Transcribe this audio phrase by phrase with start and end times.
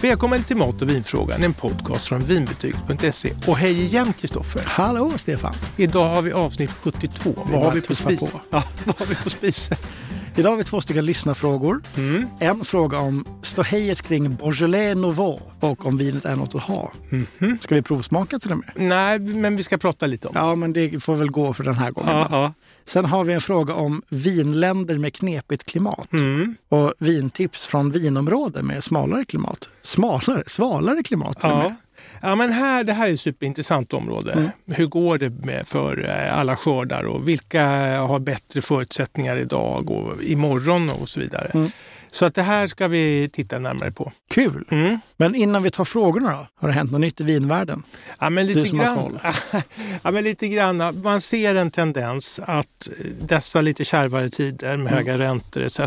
[0.00, 3.32] Välkommen till Mat och vinfrågan, en podcast från vinbetyget.se.
[3.46, 4.62] Och hej igen Kristoffer!
[4.66, 5.52] Hallå Stefan!
[5.76, 7.34] Idag har vi avsnitt 72.
[7.52, 8.28] Vad har vi på spisen?
[8.50, 9.76] Ja, vad har vi på spisen?
[10.36, 11.80] Idag har vi två stycken lyssnarfrågor.
[11.96, 12.26] Mm.
[12.40, 16.92] En fråga om ståhejet kring Beaujolais Nouveau och om vinet är något att ha.
[17.10, 17.58] Mhm.
[17.62, 18.70] Ska vi provsmaka till och med?
[18.74, 20.40] Nej, men vi ska prata lite om det.
[20.40, 22.16] Ja, men det får väl gå för den här gången.
[22.16, 22.52] Ja, då.
[22.88, 26.54] Sen har vi en fråga om vinländer med knepigt klimat Mm.
[26.68, 29.68] och vintips från vinområden med smalare klimat.
[29.82, 30.42] Smalare?
[30.46, 31.74] Svalare klimat Ja.
[32.22, 34.50] Ja, men här, det här är ett superintressant område.
[34.66, 37.66] Hur går det med för eh, alla skördar och vilka
[38.00, 41.50] har bättre förutsättningar idag och imorgon och så vidare.
[41.54, 41.68] Mm.
[42.10, 44.12] Så att det här ska vi titta närmare på.
[44.30, 44.64] Kul!
[44.70, 45.00] Mm.
[45.16, 47.82] Men innan vi tar frågorna då, har det hänt något nytt i vinvärlden?
[48.18, 49.18] Ja, men lite Du som grann.
[50.02, 51.00] ja, men lite grann.
[51.02, 52.88] Man ser en tendens att
[53.20, 55.80] dessa lite kärvare tider med höga räntor etc.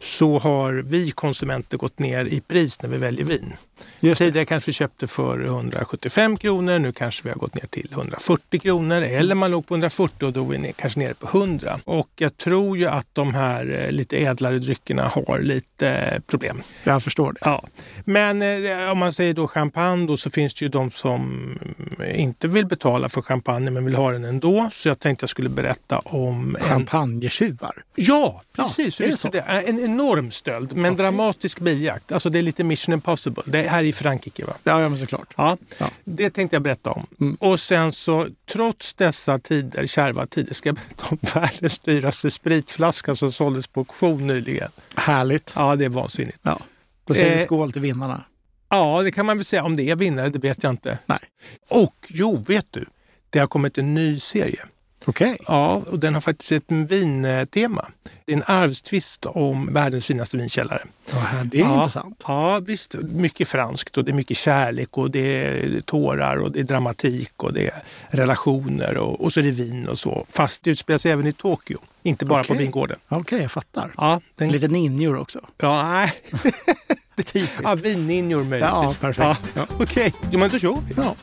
[0.00, 3.52] så har vi konsumenter gått ner i pris när vi väljer vin.
[4.00, 4.24] Just det.
[4.24, 8.60] Tidigare kanske vi köpte för 175 kronor, nu kanske vi har gått ner till 140
[8.60, 9.02] kronor.
[9.02, 11.80] Eller man låg på 140 och då är vi ner, kanske nere på 100.
[11.84, 16.62] Och jag tror ju att de här eh, lite ädlare dryckerna har lite eh, problem.
[16.84, 17.38] Jag förstår det.
[17.42, 17.64] Ja.
[18.04, 21.58] Men eh, om man säger då champagne då, så finns det ju de som
[22.00, 24.70] eh, inte vill betala för champagne men vill ha den ändå.
[24.72, 26.62] Så jag tänkte jag skulle berätta om en...
[26.62, 27.82] Champagnetjuvar.
[27.94, 29.00] Ja, Ja, precis.
[29.00, 29.28] är det Just så?
[29.28, 29.40] det.
[29.40, 31.04] En enorm stöld, men Okej.
[31.04, 32.12] dramatisk biljakt.
[32.12, 33.42] Alltså det är lite mission impossible.
[33.46, 34.52] Det är här i Frankrike va?
[34.64, 35.34] Ja, ja men såklart.
[35.36, 35.90] Ja, Ja.
[36.04, 37.06] det tänkte jag berätta om.
[37.20, 37.34] Mm.
[37.40, 43.14] Och sen så, trots dessa tider, kärva tider, ska jag berätta om världens dyraste spritflaska
[43.14, 44.70] som såldes på auktion nyligen.
[44.94, 45.52] Härligt.
[45.56, 46.38] Ja, det är vansinnigt.
[46.42, 46.58] Ja.
[47.04, 48.24] Då säger vi Eh, skål till vinnarna.
[48.68, 49.64] Ja, det kan man väl säga.
[49.64, 50.98] Om det är vinnare, det vet jag inte.
[51.06, 51.18] Nej.
[51.70, 52.84] Och jo, vet du?
[53.30, 54.64] Det har kommit en ny serie.
[55.04, 55.36] Okej.
[55.46, 57.86] Ja, och den har faktiskt ett vintema.
[58.24, 60.82] Det är en arvstvist om världens finaste vinkällare.
[61.10, 62.22] Ja, det är ja, intressant.
[62.26, 62.94] Ja, visst.
[62.94, 67.32] Mycket franskt och det är mycket kärlek och det är tårar och det är dramatik
[67.42, 70.26] och det är relationer och, och så är det vin och så.
[70.28, 72.64] Fast det utspelar sig även i Tokyo, inte bara på Okej.
[72.64, 72.98] vingården.
[73.08, 73.94] Okej, jag fattar.
[73.96, 75.40] Ja, den, Lite ninjor också.
[75.58, 76.12] ja, nej.
[77.16, 77.60] Typiskt.
[77.64, 78.80] ja vinninjor möjligtvis.
[78.82, 79.50] Ja, perfekt.
[79.54, 80.94] Ja, Okej, jo, men då kör vi.
[80.96, 81.14] Ja.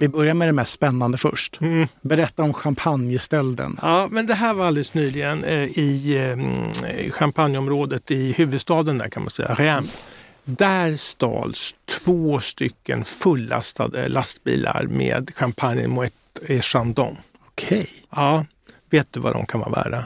[0.00, 1.60] Vi börjar med det mest spännande först.
[1.60, 1.88] Mm.
[2.00, 3.78] Berätta om champagnestölden.
[3.82, 9.22] Ja, men det här var alldeles nyligen eh, i eh, champagneområdet i huvudstaden där kan
[9.22, 10.02] man säga, Reims.
[10.44, 16.12] Där stals två stycken fullastade lastbilar med champagne Moet
[16.46, 17.16] et Chandon.
[17.46, 17.88] Okej.
[18.10, 18.44] Ja,
[18.90, 20.04] vet du vad de kan vara värda?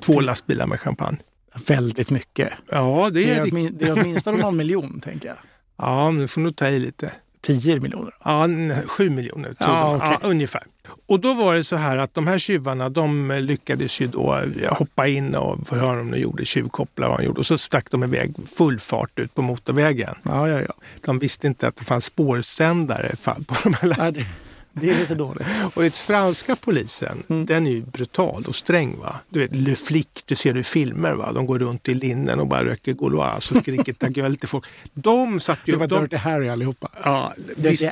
[0.00, 1.18] Två lastbilar med champagne.
[1.66, 2.52] Väldigt mycket.
[2.70, 5.36] Ja, det är, det är åtminstone någon miljon, tänker jag.
[5.76, 7.12] Ja, men du får nog ta i lite.
[7.42, 8.14] 10 miljoner.
[8.24, 10.16] Ja, n- sju miljoner tror Ja, okej.
[10.22, 10.62] ja, ungefär.
[11.06, 14.72] Och då var det så här att de här tjuvarna de lyckades ju då eh,
[14.78, 17.38] hoppa in och få höra om de gjorde tjuvkoppla vad de gjorde.
[17.40, 20.14] Och så stack de iväg full fart ut på motorvägen.
[20.22, 20.74] Ja, ja, ja.
[21.00, 24.28] De visste inte att det fanns spårsändare på de här lastbilarna.
[24.72, 25.46] Det, är lite dåligt.
[25.74, 27.46] Och den franska polisen, Mm.
[27.46, 28.98] den är ju brutal och sträng.
[28.98, 29.20] va.
[29.28, 31.12] Du vet, Le Flic, du ser det i filmer.
[31.12, 31.32] va.
[31.32, 34.64] De går runt i linnen och bara röker Gauloise och skriker ta gueule till folk.
[34.94, 35.72] De satt ju...
[35.72, 36.88] Det var de, Dirty Harry allihopa.
[37.04, 37.84] ja, visst,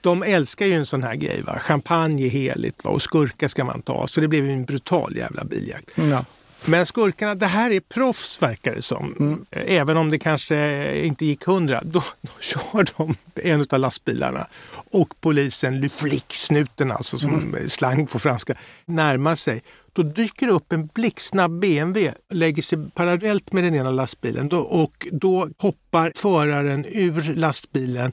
[0.00, 1.42] de älskar ju en sån här grej.
[1.46, 1.58] Va?
[1.58, 2.90] Champagne är heligt va?
[2.90, 4.06] och skurkar ska man ta.
[4.06, 5.90] Så det blev en brutal jävla biljakt.
[5.94, 6.24] Ja.
[6.66, 9.14] Men skurkarna, det här är proffs verkar det som.
[9.20, 9.46] Mm.
[9.50, 11.80] Även om det kanske inte gick hundra.
[11.84, 14.46] Då, då kör de en av lastbilarna
[14.90, 17.68] och polisen, le flic, snuten alltså som Mm.
[17.68, 18.54] slang på franska,
[18.86, 19.62] närmar sig.
[19.92, 24.58] Då dyker det upp en blixtsnabb BMW, lägger sig parallellt med den ena lastbilen då,
[24.58, 28.12] och då hoppar föraren ur lastbilen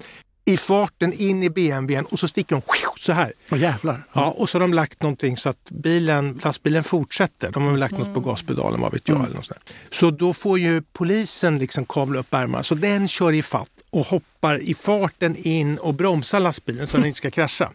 [0.52, 2.62] i farten in i BMWn och så sticker de
[3.00, 3.34] så här.
[3.50, 4.04] Och jävlar.
[4.14, 7.52] Ja, och så har de lagt någonting så att bilen, lastbilen fortsätter.
[7.52, 9.26] De har väl lagt något på gaspedalen, vad vet jag.
[9.26, 9.74] Eller något sånt.
[9.92, 12.64] Så då får ju polisen liksom kavla upp ärmarna.
[12.64, 17.06] Så den kör i fatt och hoppar i farten in och bromsar lastbilen så den
[17.06, 17.72] inte ska krascha.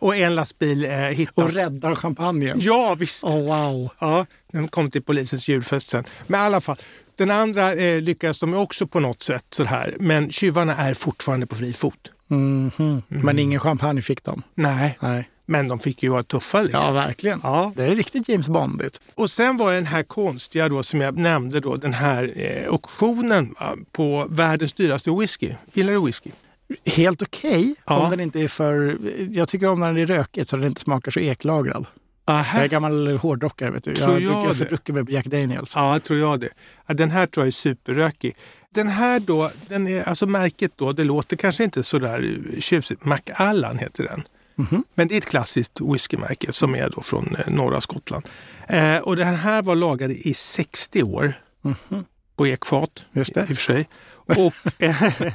[0.00, 1.44] Och en lastbil eh, hittas.
[1.44, 2.60] Och räddar champagnen.
[2.60, 3.24] Ja, visst.
[3.24, 3.90] Oh, wow.
[3.98, 6.04] Ja, den kom till polisens julfest sen.
[6.26, 6.76] Men i alla fall,
[7.18, 9.96] den andra eh, lyckades de också på något sätt så här.
[10.00, 12.12] Men tjuvarna är fortfarande på fri fot.
[12.28, 13.02] Mhm.
[13.08, 14.42] Men ingen champagne fick de.
[14.54, 15.28] Nej, Nej.
[15.46, 16.80] men de fick ju vara tuffa liksom.
[16.84, 17.40] Ja, verkligen.
[17.42, 17.72] Ja.
[17.76, 19.00] Det är riktigt James Bondigt.
[19.14, 22.68] Och sen var det den här konstiga då som jag nämnde då, den här eh,
[22.68, 23.54] auktionen
[23.92, 25.52] på världens dyraste whisky.
[25.72, 26.30] Gillar du whisky?
[26.84, 27.98] Helt okej Ja.
[28.04, 28.98] om den inte är för...
[29.30, 31.86] Jag tycker om när den är rökigt så den inte smakar så eklagrad.
[32.28, 32.66] Jag är Aha.
[32.66, 33.96] gammal hårdrockare vet du.
[33.96, 35.72] Tror Jag, jag jag, fördruckit med Jack Daniels.
[35.74, 36.48] Ja, tror jag det.
[36.86, 38.36] Ja, den här tror jag är superrökig.
[38.74, 43.04] Den här då, den är, alltså märket då, det låter kanske inte så där tjusigt.
[43.04, 44.22] Macallan heter den.
[44.54, 44.84] Mhm.
[44.94, 48.24] Men det är ett klassiskt whiskymärke som är då från eh, norra Skottland.
[48.68, 51.32] Eh, och den här var lagad i 60 år.
[51.62, 52.04] Mhm.
[52.36, 53.40] på ekfat Just det.
[53.40, 53.88] i och för sig.
[54.26, 55.12] Och eh,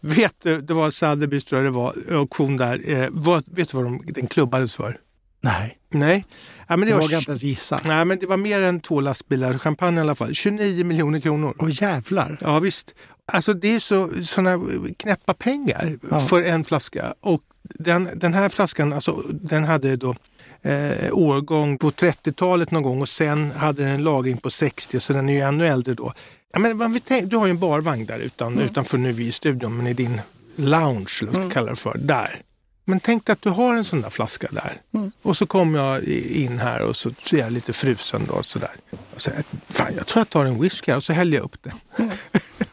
[0.00, 2.90] vet du, det var Sotheby's tror jag det var, auktion där.
[2.90, 4.98] Eh, vad, vet du vad de, den klubbades för?
[5.44, 6.24] Nej, Nej.
[6.68, 7.80] Ja, men det det, vågar var, jag inte ens gissa.
[7.84, 10.34] nej, men det var mer än två lastbilar champagne i alla fall.
[10.34, 11.54] 29 miljoner kronor.
[11.58, 12.38] Åh jävlar.
[12.40, 12.94] Ja visst.
[13.32, 14.60] Alltså det är så såna
[14.98, 16.20] knäppa pengar Ja.
[16.20, 17.14] för en flaska.
[17.20, 20.14] Och den, den här flaskan, alltså, den hade då
[20.62, 25.12] eh, årgång på 30-talet någon gång och sen hade den en lagring på 60 så
[25.12, 26.12] den är ju ännu äldre då.
[26.52, 29.86] Ja, men du har ju en barvagn där utan, utanför nu vi i studion, men
[29.86, 30.20] i din
[30.56, 32.42] lounge, eller vad man ska kalla det för, där.
[32.84, 34.80] Men tänk dig att du har en sån där flaska där.
[34.94, 35.12] Mm.
[35.22, 38.34] Och så kommer jag in här och så så är jag lite frusen då.
[38.34, 38.70] Och så där.
[39.14, 39.30] Och så,
[39.68, 41.72] fan, jag tror jag tar en whisky här och så häller jag upp det.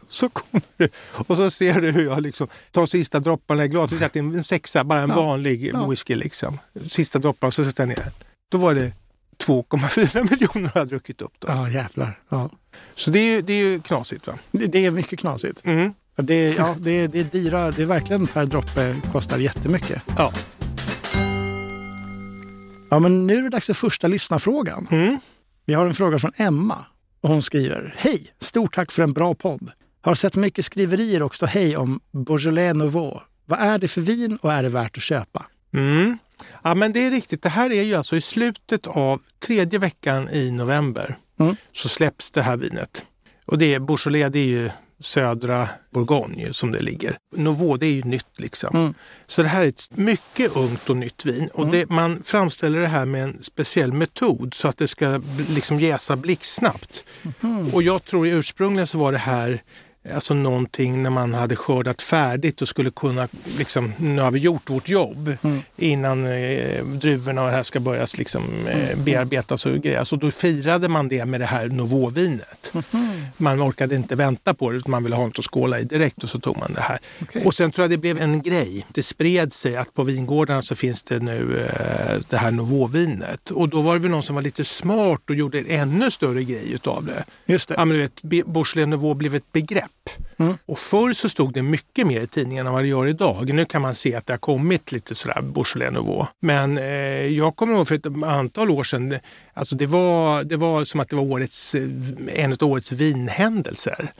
[0.09, 0.89] så kommer du
[1.27, 3.99] och så ser du hur jag liksom tar sista dropparna i glaset.
[3.99, 5.15] Sätter en sexa, bara en Ja.
[5.15, 5.87] vanlig Ja.
[5.87, 6.59] whisky liksom.
[6.89, 8.11] Sista dropparna så sätter jag ner den.
[8.51, 8.91] Då var det
[9.45, 11.33] 2,4 miljoner jag druckit upp.
[11.39, 11.47] Då.
[11.47, 12.19] Ja, jävlar.
[12.29, 12.49] Ja.
[12.95, 14.33] Så det är, ju, det är ju knasigt va?
[14.51, 15.61] Det, det är mycket knasigt.
[15.65, 15.93] Mm.
[16.15, 17.71] Det, är- ja, det, är- det är dyra.
[17.71, 20.03] Det är verkligen per droppe kostar jättemycket.
[20.17, 20.33] Ja.
[22.89, 24.87] Ja, men nu är det dags för första lyssnarfrågan.
[24.91, 25.19] Mm.
[25.65, 26.85] Vi har en fråga från Emma
[27.21, 28.33] och hon skriver Hej!
[28.39, 29.71] Stort tack för en bra podd.
[30.01, 33.19] Har sett mycket skriverier och hej om Beaujolais Nouveau.
[33.45, 35.45] Vad är det för vin och är det värt att köpa?
[35.73, 36.17] Mm.
[36.63, 37.43] Ja, men det är riktigt.
[37.43, 41.55] Det här är ju alltså i slutet av tredje veckan i november Mm.
[41.73, 43.03] så släpps det här vinet.
[43.45, 44.69] Och det är Beaujolais, det är ju
[45.01, 47.17] södra Bourgogne som det ligger.
[47.35, 48.75] Nouveau, det är ju nytt liksom.
[48.75, 48.93] Mm.
[49.27, 51.49] Så det här är ett mycket ungt och nytt vin.
[51.53, 55.79] Och det, man framställer det här med en speciell metod så att det ska liksom
[55.79, 57.03] jäsa blixtsnabbt.
[57.73, 59.61] Och jag tror ursprungligen så var det här
[60.15, 63.27] Alltså någonting när man hade skördat färdigt och skulle kunna,
[63.57, 65.61] liksom, nu har vi gjort vårt jobb Mm.
[65.77, 70.13] innan eh, druvorna och det här ska börja liksom, eh, bearbetas och grejas.
[70.13, 72.73] Och då firade man det med det här Nouveau-vinet.
[73.37, 76.23] Man orkade inte vänta på det utan man ville ha något att skåla i direkt
[76.23, 76.99] och så tog man det här.
[77.21, 77.45] Okej.
[77.45, 78.85] Och sen tror jag det blev en grej.
[78.93, 83.51] Det spred sig att på vingårdarna så finns det nu eh, det här Nouveau-vinet.
[83.51, 86.43] Och då var det väl någon som var lite smart och gjorde en ännu större
[86.43, 87.23] grej utav det.
[87.45, 87.75] Just det.
[87.77, 89.90] Ja, men du vet, Beaujolais Nouveau blev ett begrepp.
[90.37, 90.57] Mm.
[90.65, 93.53] Och förr så stod det mycket mer i tidningarna än vad det gör idag.
[93.53, 96.25] Nu kan man se att det har kommit lite sådär Beaujolais Nouveau.
[96.39, 96.83] Men eh,
[97.25, 99.19] jag kommer ihåg för ett antal år sedan,
[99.53, 101.87] alltså det var, det var som att det var årets, eh,
[102.27, 104.13] en av årets vinhändelser.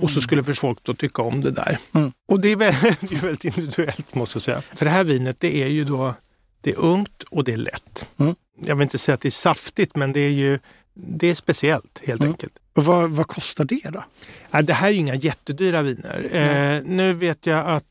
[0.00, 1.78] Och så skulle folk då tycka om det där.
[1.94, 2.12] Mm.
[2.28, 4.60] Och det är, väldigt, det är väldigt individuellt måste jag säga.
[4.60, 6.14] För det här vinet det är ju då,
[6.60, 8.06] det är ungt och det är lätt.
[8.18, 8.34] Mm.
[8.64, 10.58] Jag vill inte säga att det är saftigt men det är ju
[10.94, 12.32] det är speciellt helt Mm.
[12.32, 12.52] enkelt.
[12.76, 14.04] Vad, vad kostar det då?
[14.50, 16.28] Ja, det här är inga jättedyra viner.
[16.32, 17.84] Eh, nu vet jag att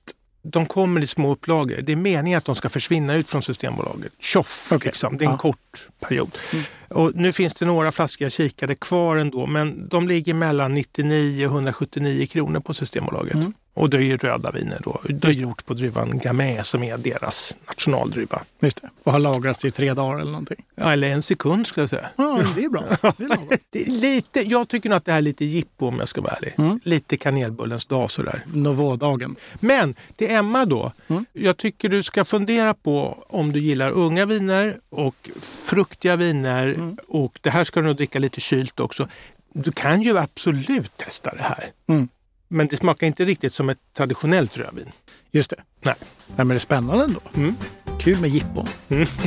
[0.43, 1.81] de kommer i små upplagor.
[1.83, 4.11] Det är meningen att de ska försvinna ut från Systembolaget.
[4.19, 4.67] Tjoff!
[4.71, 4.87] Okej.
[4.89, 5.17] Liksom.
[5.17, 5.37] Det är en Ja.
[5.37, 6.37] kort period.
[6.53, 6.65] Mm.
[6.89, 11.47] Och nu finns det några flaskor jag kikade kvar ändå, men de ligger mellan 99
[11.47, 13.33] och 179 kronor på Systembolaget.
[13.35, 13.53] Mm.
[13.75, 15.01] Och det är ju röda viner då.
[15.09, 18.41] Det är gjort på druvan Gamay som är deras nationaldruva.
[18.59, 18.89] Just det.
[19.03, 20.63] Och har lagrats i tre dagar eller någonting.
[20.75, 22.09] Ja, eller en sekund skulle jag säga.
[22.15, 22.83] Ja, det är bra.
[23.17, 23.59] Det är.
[23.69, 26.21] Det är lite, jag tycker nog att det här är lite jippo om jag ska
[26.21, 26.53] vara ärlig.
[26.57, 26.79] Mm.
[26.83, 28.43] Lite kanelbullens dag sådär.
[28.53, 29.35] Nouveau-dagen.
[29.59, 30.91] Men till Emma då.
[31.07, 31.25] Mm.
[31.33, 36.67] Jag tycker du ska fundera på om du gillar unga viner och fruktiga viner.
[36.67, 36.97] Mm.
[37.07, 39.07] Och det här ska du nog dricka lite kylt också.
[39.53, 41.71] Du kan ju absolut testa det här.
[41.87, 42.07] Mm.
[42.47, 44.91] Men det smakar inte riktigt som ett traditionellt rödvin.
[45.31, 45.63] Just det.
[45.81, 45.95] Nej.
[46.27, 47.19] Nej, men det är spännande ändå.
[47.35, 47.55] Mm.
[47.99, 48.67] Kul med jippon.
[48.89, 49.07] Mm.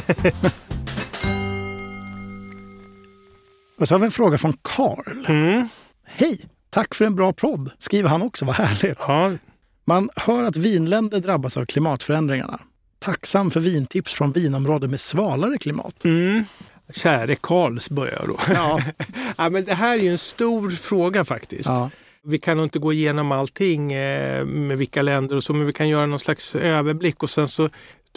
[3.80, 5.24] Och så har vi en fråga från Karl.
[5.28, 5.68] Mm.
[6.06, 6.40] Hej!
[6.70, 8.44] Tack för en bra podd, skriver han också.
[8.44, 8.98] Vad härligt.
[9.00, 9.32] Ja,
[9.84, 12.60] Man hör att vinländer drabbas av klimatförändringarna.
[12.98, 16.04] Tacksam för vintips från vinområden med svalare klimat.
[16.04, 16.44] mm.
[16.94, 18.38] Käre Karls börjar jag då.
[18.54, 18.80] Ja.
[19.36, 21.68] ja, men det här är ju en stor fråga faktiskt.
[21.68, 21.90] ja.
[22.28, 25.72] Vi kan nog inte gå igenom allting eh, med vilka länder och så, men vi
[25.72, 27.68] kan göra någon slags överblick och sen så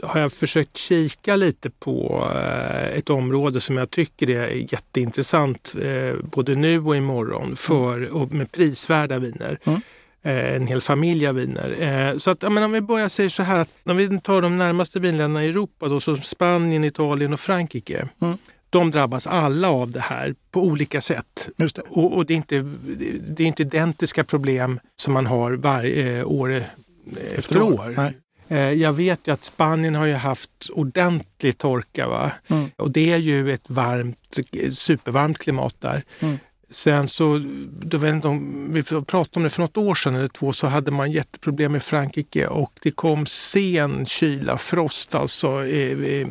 [0.03, 6.15] har jag försökt kika lite på eh, ett område som jag tycker är jätteintressant eh,
[6.23, 9.57] både nu och imorgon för, och med prisvärda viner.
[9.63, 9.81] Mm.
[10.23, 12.19] En hel familj av viner.
[12.19, 14.99] Så att, men om vi börjar säga så här att om vi tar de närmaste
[14.99, 18.07] vinländerna i Europa då, som Spanien, Italien och Frankrike.
[18.21, 18.37] Mm.
[18.71, 21.49] De drabbas alla av det här på olika sätt.
[21.55, 21.77] Det.
[21.89, 22.59] Och, och det, är inte,
[23.27, 26.63] det är inte identiska problem som man har varje eh, år eh,
[27.35, 27.93] efter år.
[27.97, 28.17] Nej.
[28.47, 32.07] Eh, jag vet ju att Spanien har ju haft ordentlig torka.
[32.07, 32.31] Va?
[32.47, 32.71] Mm.
[32.75, 34.37] Och det är ju ett varmt,
[34.73, 36.03] supervarmt klimat där.
[36.19, 36.37] Mm.
[36.71, 37.41] Sen så,
[37.81, 40.67] du vet inte om, vi pratade om det för något år sedan eller två, så
[40.67, 46.27] hade man jätteproblem i Frankrike och det kom sen kyla, frost alltså eh,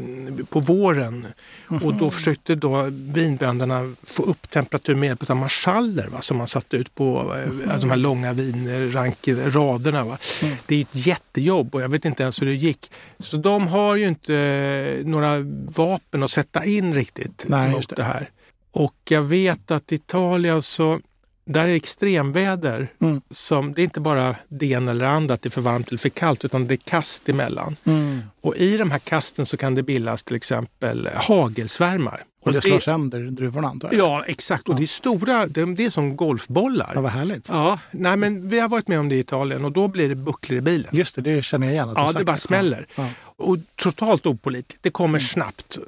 [0.49, 1.27] på våren.
[1.71, 1.83] Mm.
[1.83, 6.49] Och då försökte då vinbönderna få upp temperaturen med hjälp av marschaller va, som man
[6.49, 7.81] satte ut på mm.
[7.81, 10.05] de här långa vinraderna.
[10.05, 10.19] Va.
[10.43, 10.57] Mm.
[10.67, 12.91] Det är ett jättejobb och jag vet inte ens hur det gick.
[13.19, 15.39] Så de har ju inte eh, några
[15.75, 17.97] vapen att sätta in riktigt Nej, mot det.
[17.97, 18.31] det här.
[18.73, 21.01] Och jag vet att i Italien så
[21.45, 22.93] där är extremväder.
[23.01, 23.21] Mm.
[23.31, 25.99] Som, det är inte bara det ena eller andra, att det är för varmt eller
[25.99, 27.77] för kallt, utan det är kast emellan.
[27.85, 28.23] Mm.
[28.41, 32.25] Och i de här kasten så kan det bildas till exempel hagelsvärmar.
[32.43, 33.99] Och det slår sönder druvorna antar jag?
[33.99, 34.69] Ja, exakt.
[34.69, 34.79] Och ja.
[34.79, 36.93] det är stora, det, det är som golfbollar.
[36.95, 37.49] Ja, vad härligt.
[37.49, 40.15] Ja, nej, men vi har varit med om det i Italien och då blir det
[40.15, 40.91] bucklor i bilen.
[40.93, 41.93] Just det, det känner jag igen.
[41.97, 42.87] ja, det bara smäller.
[42.95, 43.09] Ja.
[43.21, 44.83] Och totalt opålitligt.
[44.83, 45.29] Det kommer mm.
[45.29, 45.79] snabbt.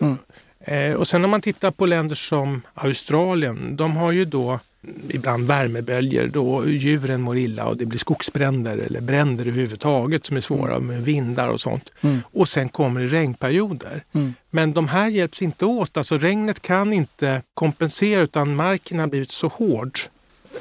[0.65, 4.61] Eh, och sen om man tittar på länder som Australien, de har ju då
[5.09, 10.41] ibland värmeböljor då djuren mår illa och det blir skogsbränder eller bränder överhuvudtaget som är
[10.41, 11.91] svåra med vindar och sånt.
[12.01, 12.23] Mm.
[12.33, 14.05] Och sen kommer det regnperioder.
[14.13, 14.35] Mm.
[14.51, 15.97] Men de här hjälps inte åt.
[15.97, 19.99] Alltså regnet kan inte kompensera utan marken har blivit så hård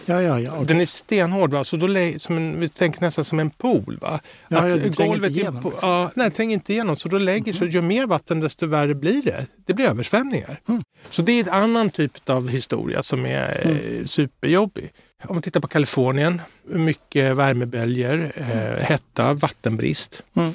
[0.06, 0.64] Ja, ja, ja.
[0.68, 1.64] Den är stenhård, va?
[1.64, 3.98] så då som en, vi tänker nästan som en pool.
[4.02, 4.20] Va?
[4.48, 5.64] Ja, ja, det tränger inte igenom.
[5.64, 5.90] Liksom.
[5.90, 6.96] Ja, nej, tränger inte igenom.
[6.96, 7.70] Så då lägger mm.
[7.74, 9.48] ju mer vatten desto värre blir det.
[9.66, 10.60] Det blir översvämningar.
[10.70, 10.82] Mm.
[11.10, 13.78] Så det är en annan typ av historia som är mm.
[13.78, 14.92] Eh, superjobbig.
[15.24, 18.80] Om man tittar på Kalifornien, mycket värmeböljor, eh, mm.
[18.82, 20.24] hetta, vattenbrist.
[20.36, 20.54] Mm.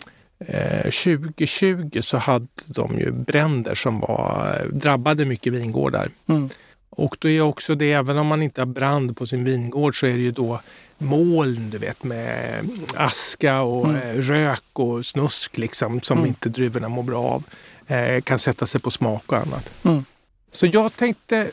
[0.85, 6.09] 2020 eh, så hade de ju bränder som var, drabbade mycket vingårdar.
[6.28, 6.49] Mm.
[6.90, 10.07] Och då är också det, även om man inte har brand på sin vingård så
[10.07, 10.61] är det ju då
[10.99, 13.97] moln du vet med aska och mm.
[13.97, 16.28] Eh, rök och snusk liksom som mm.
[16.28, 17.43] inte druvorna mår bra av.
[17.87, 19.71] Eh, kan sätta sig på smak och annat.
[19.85, 20.05] Mm.
[20.52, 21.50] Så jag tänkte,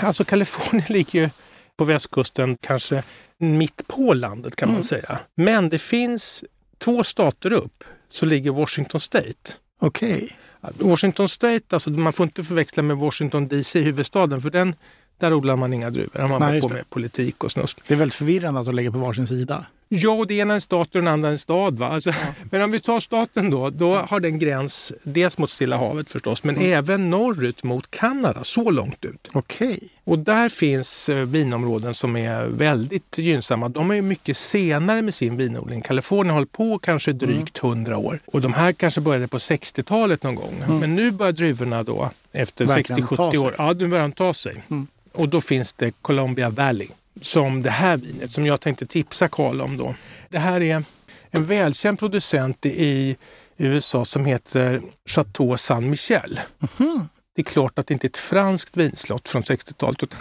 [0.00, 1.30] alltså Kalifornien ligger ju
[1.76, 3.02] på västkusten kanske
[3.38, 4.84] mitt på landet kan man mm.
[4.84, 5.18] säga.
[5.34, 6.44] Men det finns
[6.78, 9.52] två stater upp så ligger Washington State.
[9.78, 10.36] Okej.
[10.62, 10.88] Okay.
[10.88, 14.74] Washington State, alltså man får inte förväxla med Washington DC, huvudstaden, för den,
[15.18, 16.10] där odlar man inga druvor.
[16.12, 17.78] Där har man på med politik och snusk.
[17.86, 19.66] Det är väldigt förvirrande att de ligger på varsin sida.
[19.88, 21.78] Ja, och det ena är en stat och den andra en stad.
[21.78, 21.88] Va?
[21.88, 22.16] Alltså, ja.
[22.50, 26.44] Men om vi tar staten då, då har den gräns dels mot Stilla havet förstås,
[26.44, 26.72] men mm.
[26.72, 29.30] även norrut mot Kanada, så långt ut.
[29.32, 29.78] Okay.
[30.04, 33.68] Och där finns eh, vinområden som är väldigt gynnsamma.
[33.68, 35.82] De är mycket senare med sin vinodling.
[35.82, 37.72] Kalifornien har hållit på kanske drygt mm.
[37.72, 40.62] 100 år och de här kanske började på 60-talet någon gång.
[40.66, 40.78] Mm.
[40.78, 44.64] Men nu börjar druvorna då efter 60-70 år, ja nu börjar de ta sig.
[44.70, 44.86] Mm.
[45.12, 46.88] Och då finns det Columbia Valley
[47.22, 49.76] som det här vinet som jag tänkte tipsa Karl om.
[49.76, 49.94] Då.
[50.28, 50.84] Det här är
[51.30, 53.16] en välkänd producent i
[53.56, 56.40] USA som heter Chateau San Michel.
[56.78, 57.00] Mm.
[57.38, 60.16] Det är klart att det inte är ett franskt vinslott från 60-talet.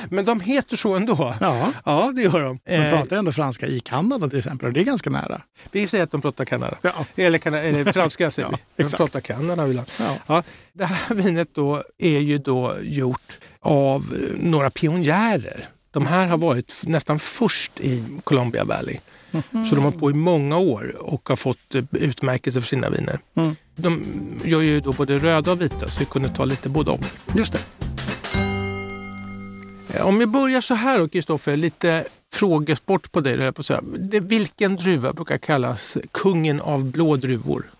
[0.10, 1.34] men de heter så ändå.
[1.40, 2.58] Ja, ja det gör de.
[2.64, 5.42] De eh, pratar ändå franska i Kanada till exempel och det är ganska nära.
[5.72, 6.76] Vi säger att de pratar Kanada.
[6.82, 7.06] Ja.
[7.16, 8.82] Eller, eller franska säger vi.
[8.84, 9.90] De pratar Kanada ibland.
[9.98, 10.16] Ja.
[10.26, 16.38] Ja, det här vinet då är ju då gjort av några pionjärer de här har
[16.38, 18.98] varit nästan först i Columbia Valley.
[19.32, 19.66] Mm.
[19.66, 23.20] Så de har på i många år och har fått eh, utmärkelse för sina viner.
[23.34, 23.56] Mm.
[23.76, 24.02] De
[24.44, 27.00] gör ju då både röda och vita så vi kunde ta lite både och.
[27.34, 27.60] Just det.
[29.94, 33.52] Eh, om vi börjar så här då Kristoffer, lite frågesport på dig.
[33.52, 37.70] På så det, vilken druva brukar kallas kungen av blå druvor?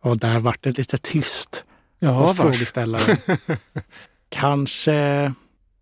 [0.00, 1.64] Och där vart det lite tyst
[1.98, 3.16] ja, hos frågeställaren.
[4.28, 5.32] Kanske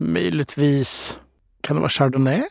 [0.03, 1.21] Möjligtvis,
[1.61, 2.43] kan det vara Chardonnay?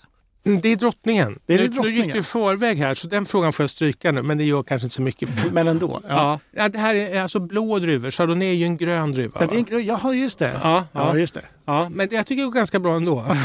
[0.45, 1.39] Mm, det är drottningen.
[1.45, 1.99] Det är det drottningen.
[1.99, 4.21] Nu gick du i förväg här, så den frågan får jag stryka nu.
[4.21, 5.29] Men det gör kanske inte så mycket.
[5.51, 6.01] Men ändå.
[6.07, 6.39] Ja.
[6.51, 6.69] ja.
[6.69, 8.11] det här är alltså blå druvor.
[8.11, 9.37] Chardonnay är ju en grön druva.
[9.41, 10.59] Ja, det är en grön, jaha, just det.
[10.63, 11.07] Ja, ja.
[11.07, 11.45] ja just det.
[11.65, 13.25] Ja, men det, jag tycker det går ganska bra ändå.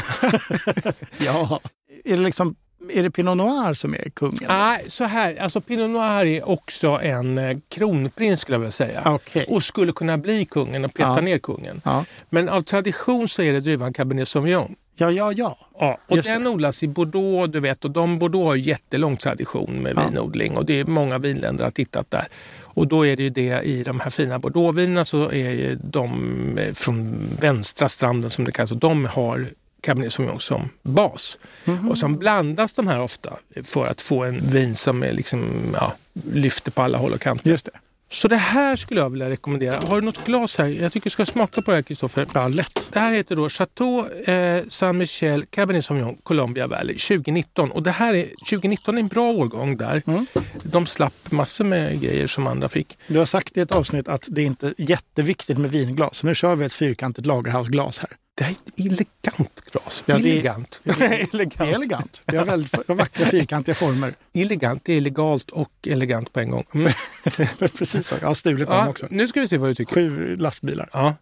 [1.17, 1.59] ja.
[2.05, 2.55] Är det liksom
[2.93, 4.45] är det Pinot Noir som är kungen?
[4.47, 5.35] Nej, så här.
[5.35, 9.13] Alltså Pinot Noir är också en eh, kronprins skulle jag vilja säga.
[9.13, 9.45] Okay.
[9.47, 11.21] Och skulle kunna bli kungen och peta ja.
[11.21, 11.81] ner kungen.
[11.85, 12.05] Ja.
[12.29, 14.75] Men av tradition så är det druvan Cabernet Sauvignon.
[14.99, 15.57] Ja, ja, ja.
[15.79, 16.49] ja och Just den det.
[16.49, 17.85] odlas i Bordeaux, du vet.
[17.85, 20.07] Och de Bordeaux har jättelång tradition med ja.
[20.07, 22.27] vinodling och det är många vinländer har tittat där.
[22.61, 26.73] Och då är det ju det i de här fina Bordeauxvinerna så är de eh,
[26.73, 29.49] från vänstra stranden som det kallas, de har
[29.87, 31.39] Cabernet Sauvignon som bas.
[31.65, 31.89] Mm.
[31.89, 35.93] Och sen blandas de här ofta för att få en vin som är liksom, ja,
[36.33, 37.49] lyfter på alla håll och kanter.
[37.49, 37.71] Just det.
[38.09, 39.79] Så det här skulle jag vilja rekommendera.
[39.87, 40.67] Har du något glas här?
[40.67, 42.27] Jag tycker du ska smaka på det här Kristoffer.
[42.33, 42.87] Ja, lätt.
[42.91, 47.71] Det här heter då Chateau eh, Saint Michel Cabernet Sauvignon Columbia Valley 2019.
[47.71, 50.01] Och det här är, 2019 är en bra årgång där.
[50.07, 50.25] Mm.
[50.63, 52.97] De slapp massor med grejer som andra fick.
[53.07, 56.17] Du har sagt i ett avsnitt att det är inte är jätteviktigt med vinglas.
[56.17, 58.09] Så nu kör vi ett fyrkantigt lagerhausglas här.
[58.37, 60.03] Det här är ett elegant glas.
[60.05, 60.81] Ja, det är- elegant.
[60.83, 61.05] det-
[61.59, 62.21] är elegant.
[62.25, 64.13] Det har väldigt vackra fyrkantiga former.
[64.33, 66.65] Elegant, det är legalt och elegant på en gång.
[66.73, 66.91] Mm.
[67.77, 68.15] Precis så.
[68.21, 69.07] Jag har stulit dem Ja, också.
[69.09, 69.93] nu ska vi se vad du tycker.
[69.93, 70.89] Sju lastbilar.
[70.93, 71.15] Ja.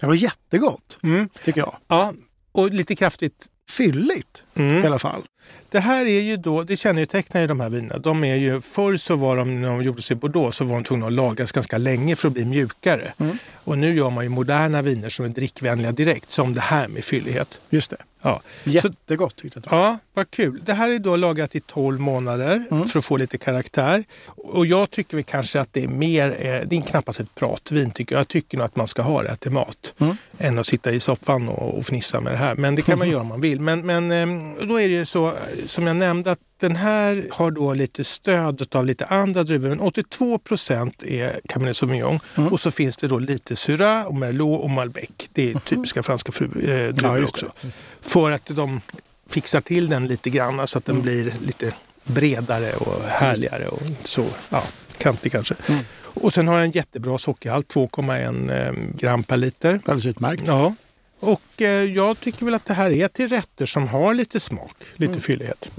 [0.00, 1.28] Det var jättegott, Mm.
[1.44, 1.76] tycker jag.
[1.88, 2.12] ja,
[2.52, 3.46] och lite kraftigt.
[3.70, 4.82] Fylligt Mm.
[4.82, 5.22] i alla fall.
[5.68, 7.98] Det här är ju då, det kännetecknar ju de här vinerna.
[7.98, 10.84] De är ju, förr så var de, när de gjordes i Bordeaux, så var de
[10.84, 13.12] tvungna att lagras ganska länge för att bli mjukare.
[13.18, 13.38] Mm.
[13.54, 17.04] Och nu gör man ju moderna viner som är drickvänliga direkt, som det här med
[17.04, 17.60] fyllighet.
[17.70, 17.96] Just det.
[18.22, 18.40] Ja.
[18.64, 19.78] Jättegott tyckte jag.
[19.80, 20.62] Ja, vad kul.
[20.66, 22.84] Det här är då lagrat i 12 månader Mm.
[22.88, 24.04] för att få lite karaktär.
[24.26, 27.90] Och jag tycker väl kanske att det är mer, eh, det är knappast ett pratvin
[27.90, 28.20] tycker jag.
[28.20, 29.94] Jag tycker nog att man ska ha det till mat.
[30.00, 30.16] Mm.
[30.38, 32.54] Än att sitta i soffan och, och fnissa med det här.
[32.56, 33.60] Men det kan man göra om man vill.
[33.60, 35.32] Men, men eh, då är det ju så,
[35.66, 39.68] som jag nämnde, att den här har då lite stöd av lite andra druvor.
[39.68, 42.20] Men 82 procent är Cabernet Sauvignon.
[42.34, 42.52] Mm.
[42.52, 45.10] Och så finns det då lite Syrah, och Merlot och Malbec.
[45.32, 47.52] Det är typiska franska fru, eh, druvor just också.
[48.00, 48.80] För att de
[49.28, 51.02] fixar till den lite grann så att den Mm.
[51.04, 51.72] blir lite
[52.04, 54.62] bredare och härligare och så ja,
[54.98, 55.54] kantig kanske.
[55.66, 55.84] Mm.
[56.00, 59.74] Och sen har den jättebra sockerhalt, 2,1 eh, gram per liter.
[59.84, 60.42] Alldeles utmärkt.
[60.46, 60.74] Ja.
[61.24, 64.76] Och eh, jag tycker väl att det här är till rätter som har lite smak,
[64.94, 65.20] lite Mm.
[65.20, 65.70] fyllighet.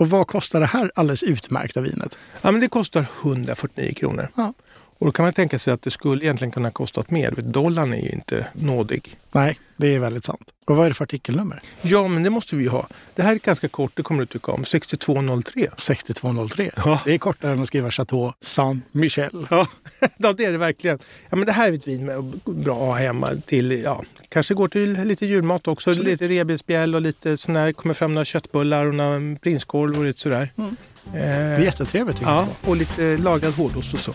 [0.00, 2.18] Och vad kostar det här alldeles utmärkta vinet?
[2.42, 4.28] Ja, men det kostar 149 kronor.
[4.36, 4.52] Ja.
[4.98, 7.30] Och då kan man tänka sig att det skulle egentligen kunna kostat mer.
[7.36, 9.16] Dollarn är ju inte nådig.
[9.32, 10.48] Nej, det är väldigt sant.
[10.64, 11.60] Och vad är det för artikelnummer?
[11.82, 12.86] Ja, men det måste vi ha.
[13.14, 14.64] Det här är ganska kort, det kommer du tycka om.
[14.64, 15.68] 6203.
[15.78, 16.70] 6203.
[16.76, 17.00] Ja.
[17.04, 19.46] Det är kortare än att skriva Chateau Saint-Michel.
[19.50, 19.66] Ja.
[20.16, 20.98] ja, det är det verkligen.
[21.30, 24.54] Ja, men det här är ett vin med bra att ha hemma till, ja, kanske
[24.54, 25.90] går till lite julmat också.
[25.90, 26.10] Absolut.
[26.10, 30.20] Lite revbensspjäll och lite sån här, kommer fram några köttbullar och några prinskorv och lite
[30.20, 30.52] sådär.
[30.58, 30.76] Mm.
[31.12, 32.70] Det Eh, är jättetrevligt tycker ja, jag.
[32.70, 34.14] och lite lagad hårdost och så.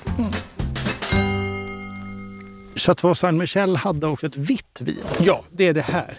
[2.75, 5.03] Chateau Saint-Michel hade också ett vitt vin.
[5.19, 6.15] Ja, det är det här.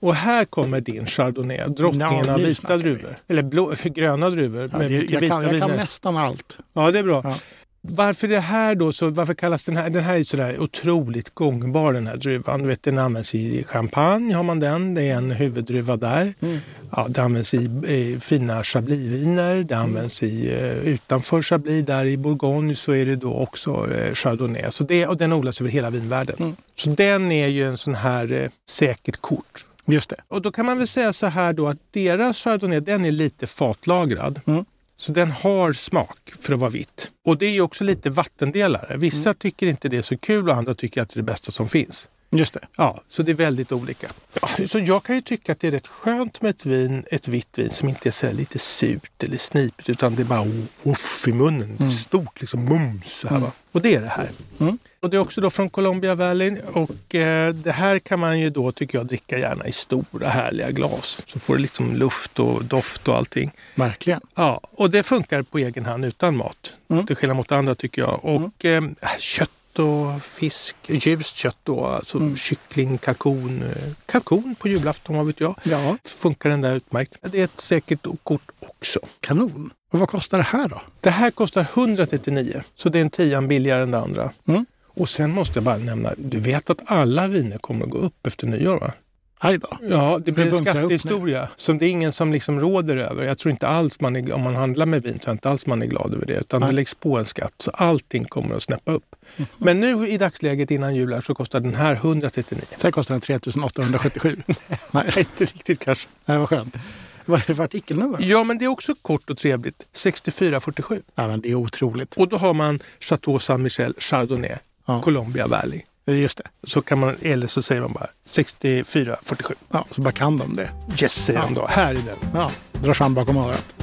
[0.00, 3.16] Och här kommer din Chardonnay, drottningen Ja, av vita druvor.
[3.28, 4.68] Eller blå, gröna druvor.
[4.72, 6.58] Ja, med jag, jag, kan, jag kan nästan allt.
[6.72, 7.20] Ja, det är bra.
[7.24, 7.34] Ja.
[7.82, 8.92] Varför det här då?
[8.92, 9.90] Så varför kallas den här?
[9.90, 12.62] Den här är sådär otroligt gångbar den här druvan.
[12.62, 14.94] Du vet, den används i champagne, har man den.
[14.94, 16.34] Det är en huvuddruva där.
[16.40, 16.58] Mm.
[16.96, 19.64] Ja, det används i eh, fina chablisviner.
[19.64, 24.14] Det används i, eh, utanför chablis, där i Bourgogne, så är det då också eh,
[24.14, 24.70] chardonnay.
[24.70, 26.36] Så det, och den odlas över hela vinvärlden.
[26.38, 26.56] Mm.
[26.76, 29.66] Så den är ju en sån här eh, säkert kort.
[29.92, 30.20] Just det.
[30.28, 33.46] Och då kan man väl säga så här då att deras chardonnay, den är lite
[33.46, 34.40] fatlagrad.
[34.46, 34.64] Mm.
[34.96, 37.10] Så den har smak för att vara vitt.
[37.24, 38.96] Och det är ju också lite vattendelare.
[38.96, 41.52] Vissa tycker inte det är så kul och andra tycker att det är det bästa
[41.52, 42.08] som finns.
[42.30, 42.60] Just det.
[42.76, 44.08] Ja, så det är väldigt olika.
[44.42, 47.28] Ja, så jag kan ju tycka att det är rätt skönt med ett vin, ett
[47.28, 50.46] vitt vin som inte är så lite surt eller snipigt utan det är bara
[50.82, 51.76] uff i munnen.
[51.80, 51.90] Mm.
[51.90, 53.52] Stort liksom, mums så här va.
[53.72, 54.28] Och det är det här.
[54.60, 54.78] Mm.
[55.00, 58.50] Och det är också då från Columbia Valley och eh, det här kan man ju
[58.50, 61.22] då tycker jag dricka gärna i stora härliga glas.
[61.26, 63.50] Så får det liksom luft och doft och allting.
[63.74, 64.20] Verkligen.
[64.34, 66.76] Ja, och det funkar på egen hand utan mat.
[66.90, 67.06] Mm.
[67.06, 68.24] Till skillnad mot andra tycker jag.
[68.24, 68.82] Och eh,
[69.18, 72.36] kött och fisk, ljust kött då, alltså Mm.
[72.36, 73.64] kyckling, kalkon.
[74.06, 75.54] Kalkon på julafton, vad vet jag.
[75.62, 75.96] Ja.
[76.04, 77.16] Funkar den där utmärkt.
[77.22, 79.00] Det är ett säkert kort också.
[79.20, 79.70] Kanon.
[79.92, 80.82] Och vad kostar det här då?
[81.00, 84.30] Det här kostar 139, så det är en tian billigare än det andra.
[84.48, 84.66] Mm.
[84.94, 88.26] Och sen måste jag bara nämna, du vet att alla viner kommer att gå upp
[88.26, 88.92] efter nyår va?
[89.42, 89.68] Aj då.
[89.82, 93.24] Ja, det blir en skattehistoria som det är ingen som liksom råder över.
[93.24, 95.66] Jag tror inte alls man är, om man handlar med vin, tror jag inte alls
[95.66, 96.32] man är glad över det.
[96.32, 96.70] Utan Nej.
[96.70, 99.16] det läggs på en skatt, så allting kommer att snäppa upp.
[99.58, 102.62] Men nu i dagsläget innan jul här, så kostar den här 139.
[102.76, 104.36] Sen kostar den 3877.
[104.90, 106.08] Nej, inte riktigt kanske.
[106.24, 106.76] Nej, vad skönt.
[107.24, 108.18] Vad är det för artikelnummer?
[108.20, 109.86] Ja, men det är också kort och trevligt.
[109.92, 111.02] 6447.
[111.14, 112.16] Ja, men det är otroligt.
[112.16, 115.00] Och då har man Chateau Saint-Michel Chardonnay, Ja.
[115.02, 115.82] Columbia Valley.
[116.16, 116.44] Just det.
[116.68, 119.54] Så kan man, eller så säger man bara 6447.
[119.70, 120.68] Ja, så bara kan de det.
[121.02, 121.44] Yes, säger Ja.
[121.44, 121.66] de då.
[121.66, 122.16] Här är den.
[122.34, 123.74] Ja, drar fram bakom örat.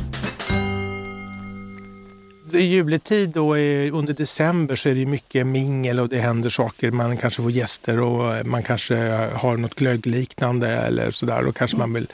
[2.54, 6.92] I juletid då är, under december så är det mycket mingel och det händer saker.
[6.92, 8.96] Man kanske får gäster och man kanske
[9.34, 11.44] har något glöggliknande eller sådär.
[11.44, 12.08] Då kanske man vill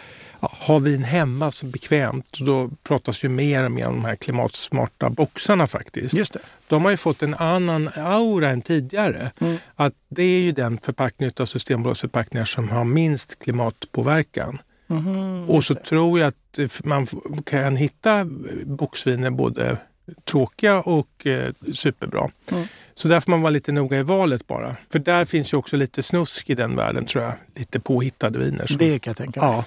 [0.44, 2.38] ja, ha vin hemma så bekvämt.
[2.40, 6.14] Och då pratas ju mer och mer om de här klimatsmarta boxarna faktiskt.
[6.14, 6.40] Just det.
[6.68, 9.32] De har ju fått en annan aura än tidigare.
[9.40, 9.58] Mm.
[9.76, 14.58] Att det är ju den förpackning av Systembolagsförpackningar som har minst klimatpåverkan.
[14.88, 15.80] Mhm, Och så det.
[15.80, 17.08] tror jag att eh, man
[17.46, 18.26] kan hitta
[18.66, 19.78] boxviner både
[20.26, 22.30] tråkiga och eh, superbra.
[22.52, 22.68] Mm.
[22.96, 24.76] Så där får man vara lite noga i valet bara.
[24.92, 27.34] För där finns ju också lite snusk i den världen tror jag.
[27.56, 28.66] Lite påhittade viner.
[28.68, 28.78] Som...
[28.78, 29.50] Det kan jag tänka mig.
[29.50, 29.66] Ja.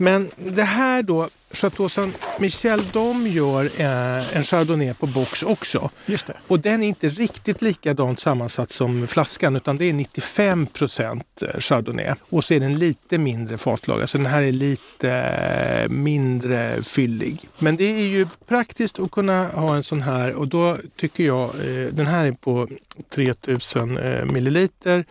[0.00, 5.90] Men det här då, Chateau Saint Michel, de gör eh, en Chardonnay på box också.
[6.06, 6.36] Just det.
[6.46, 11.60] Och den är inte riktigt likadant sammansatt som flaskan utan det är 95 procent eh,
[11.60, 12.14] Chardonnay.
[12.20, 17.48] Och så är den lite mindre fatlagrad, så den här är lite eh, mindre fyllig.
[17.58, 21.48] Men det är ju praktiskt att kunna ha en sån här och då tycker jag,
[21.48, 22.68] eh, den här är på
[23.10, 25.04] 3000 eh, milliliter.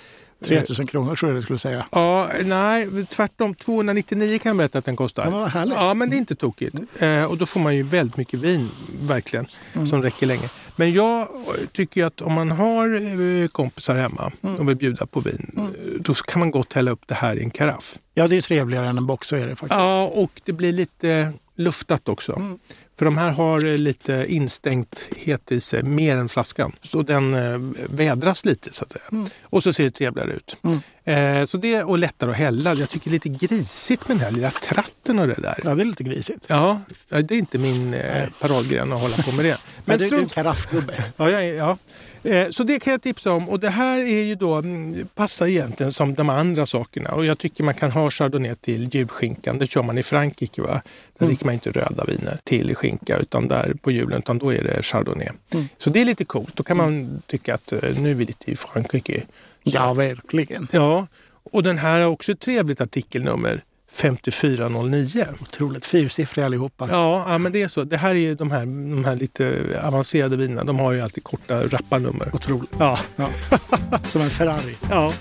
[0.45, 1.85] 3000 kronor tror jag det skulle säga.
[1.91, 3.55] Ja, nej, tvärtom.
[3.55, 5.23] 299 kan jag berätta att den kostar.
[5.23, 5.75] Ja, men vad härligt.
[5.77, 6.75] Ja, men det är inte tokigt.
[6.99, 8.69] Eh, och då får man ju väldigt mycket vin,
[9.01, 9.87] verkligen, Mm.
[9.87, 10.49] som räcker länge.
[10.75, 11.27] Men jag
[11.71, 12.95] tycker att om man har
[13.43, 14.55] eh, kompisar hemma Mm.
[14.55, 15.63] och vill bjuda på vin, eh,
[15.99, 17.97] då kan man gott hälla upp det här i en karaff.
[18.13, 19.71] Ja, det är trevligare än en box, så är det faktiskt.
[19.79, 22.33] Ja, och det blir lite luftat också.
[22.35, 22.59] Mm.
[22.97, 26.75] För de här har eh, lite instängthet i sig, mer än flaskan.
[26.81, 27.57] Så den eh,
[27.89, 29.03] vädras lite så att säga.
[29.11, 29.29] Mm.
[29.43, 30.57] Och så ser det trevligare ut.
[31.03, 32.73] Eh, så det och lättare att hälla.
[32.73, 35.59] Jag tycker det är lite grisigt med den här lilla tratten och det där.
[35.63, 36.45] Ja, det är lite grisigt.
[36.49, 39.57] Ja, det är inte min eh, paradgren att hålla på med det.
[39.85, 41.03] Men Men du, du är en strunt karaffgubbe.
[41.17, 41.77] Ja, ja, ja.
[42.23, 43.49] Eh, Så det kan jag tipsa om.
[43.49, 47.11] Och det här är ju då, mm, passar egentligen som de andra sakerna.
[47.11, 49.57] Och jag tycker man kan ha chardonnay till julskinkan.
[49.57, 50.61] Det kör man i Frankrike.
[50.61, 50.81] Va?
[51.17, 54.63] Där dricker man inte röda viner till skinka utan där på julen, utan då är
[54.63, 55.27] det chardonnay.
[55.53, 55.65] Mm.
[55.77, 56.55] Så det är lite coolt.
[56.55, 59.23] Då kan man tycka att eh, nu är vi lite i Frankrike.
[59.63, 60.67] Ja, verkligen.
[60.71, 61.07] Ja,
[61.51, 63.63] och den här har också ett trevligt artikelnummer.
[63.91, 65.25] 5409.
[65.41, 66.87] Otroligt fyrsiffriga allihopa.
[66.91, 67.83] Ja, ja, men det är så.
[67.83, 70.63] Det här är ju de här, de här lite avancerade vinerna.
[70.63, 72.29] De har ju alltid korta rapparnummer.
[72.35, 72.71] Otroligt.
[72.79, 73.29] Ja, Ja.
[74.03, 74.75] Som en Ferrari.
[74.89, 75.13] ja.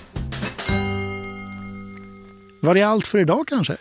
[2.61, 3.77] Var det allt för idag kanske?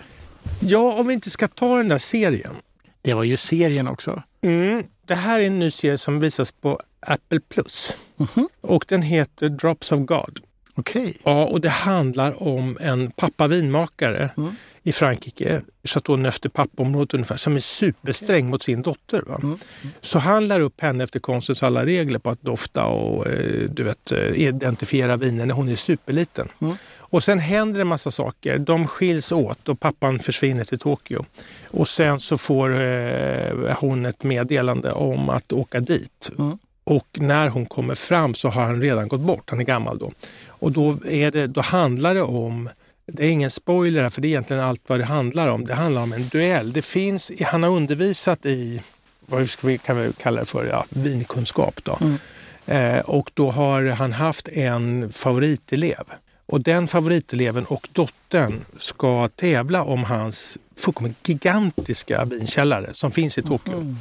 [0.61, 2.55] Ja, om vi inte ska ta den där serien.
[3.03, 4.22] Det var ju serien också.
[4.42, 4.83] Mm.
[5.07, 7.96] Det här är en ny serie som visas på Apple Plus.
[8.16, 8.49] Mhm.
[8.61, 10.40] Och den heter Drops of God.
[10.75, 11.16] Okej.
[11.25, 14.57] Ja, och det handlar om en pappa vinmakare Mm.
[14.87, 19.22] I Frankrike, Chateau Neuf de Pape-området ungefär, som är supersträng mot sin dotter.
[19.29, 19.59] Mm.
[20.01, 23.83] Så han lär upp henne efter konstens alla regler på att dofta och eh, du
[23.83, 26.49] vet, eh, identifiera viner när hon är superliten.
[26.62, 26.77] Mm.
[26.99, 28.59] Och sen händer en massa saker.
[28.59, 31.25] De skiljs åt och pappan försvinner till Tokyo.
[31.70, 36.31] Och sen så får eh, hon ett meddelande om att åka dit.
[36.38, 36.59] Mm.
[36.85, 39.51] Och när hon kommer fram så har han redan gått bort.
[39.51, 40.12] Han är gammal då.
[40.49, 42.68] Och då, är det, då handlar det om
[43.07, 45.66] det är ingen spoiler här, för det är egentligen allt vad det handlar om.
[45.66, 46.73] Det handlar om en duell.
[46.73, 48.83] Det finns, han har undervisat i,
[49.27, 51.85] vad vi, kan vi kalla det för, ja, vinkunskap.
[51.85, 51.99] Då.
[52.01, 52.19] Mm.
[52.66, 56.05] Eh, och då har han haft en favoritelev.
[56.47, 63.42] Och den favoriteleven och dottern ska tävla om hans fullkomligt gigantiska vinkällare som finns i
[63.42, 63.75] Tokyo.
[63.75, 63.97] Mm.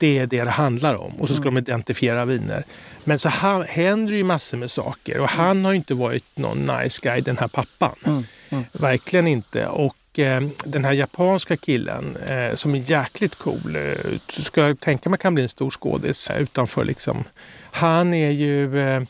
[0.00, 1.12] Det är det det handlar om.
[1.20, 2.64] Och så ska de identifiera viner.
[3.04, 6.66] Men så ha, händer ju massor med saker och han har ju inte varit någon
[6.66, 7.94] nice guy, den här pappan.
[8.06, 8.24] Mm.
[8.50, 8.64] Mm.
[8.72, 9.66] Verkligen inte.
[9.66, 15.10] Och eh, den här japanska killen eh, som är jäkligt cool, eh, ska jag tänka
[15.10, 17.24] mig kan bli en stor skådis utanför liksom.
[17.70, 19.02] Han är ju eh,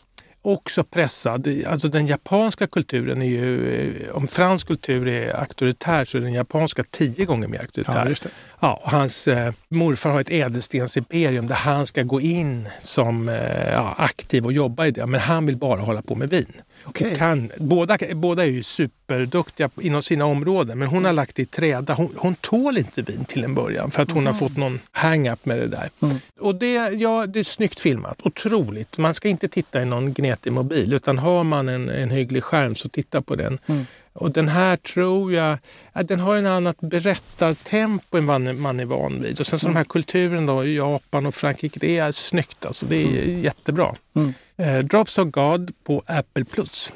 [0.43, 1.49] också pressad.
[1.67, 3.75] Alltså den japanska kulturen är ju,
[4.07, 8.17] eh, om fransk kultur är auktoritär så är den japanska tio gånger mer auktoritär.
[8.25, 8.31] Ja.
[8.61, 13.71] Ja, och hans eh, morfar har ett ädelstensimperium där han ska gå in som eh,
[13.73, 15.07] ja, aktiv och jobba i det.
[15.07, 16.53] Men han vill bara hålla på med vin.
[16.91, 17.17] Okej.
[17.17, 21.47] Kan, båda, båda är ju superduktiga inom sina områden men hon har lagt det i
[21.47, 21.95] träda.
[21.95, 25.45] Hon, hon tål inte vin till en början för att hon har fått någon hang-up
[25.45, 25.91] med det där.
[26.03, 26.17] Mm.
[26.41, 28.99] Och det, ja, det är snyggt filmat, otroligt.
[28.99, 32.75] Man ska inte titta i någon gnetig mobil utan har man en, en hygglig skärm
[32.75, 33.59] så titta på den.
[33.67, 33.87] Mm.
[34.13, 35.59] Och den här tror jag,
[35.93, 39.41] ja, den har en annat berättartempo än vad man är van vid.
[39.41, 42.87] Och sen så de här kulturen då, i Japan och Frankrike, det är snyggt alltså.
[42.87, 43.95] Det är jättebra.
[44.15, 44.35] Mm.
[44.57, 46.93] Eh, Drops of God på Apple Plus.